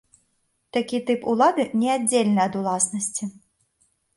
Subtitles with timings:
[0.77, 3.23] Такі тып улады неаддзельны ад уласнасці.